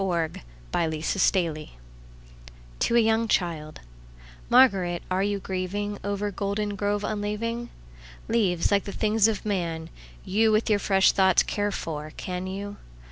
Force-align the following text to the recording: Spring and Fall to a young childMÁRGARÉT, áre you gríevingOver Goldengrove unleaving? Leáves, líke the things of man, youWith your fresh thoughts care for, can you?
Spring 0.01 0.41
and 0.73 1.03
Fall 1.03 1.67
to 2.79 2.95
a 2.95 2.99
young 2.99 3.27
childMÁRGARÉT, 3.27 5.01
áre 5.11 5.29
you 5.29 5.39
gríevingOver 5.39 6.31
Goldengrove 6.31 7.03
unleaving? 7.03 7.69
Leáves, 8.27 8.69
líke 8.69 8.85
the 8.85 8.91
things 8.91 9.27
of 9.27 9.45
man, 9.45 9.91
youWith 10.27 10.69
your 10.69 10.79
fresh 10.79 11.11
thoughts 11.11 11.43
care 11.43 11.71
for, 11.71 12.11
can 12.17 12.47
you? 12.47 12.77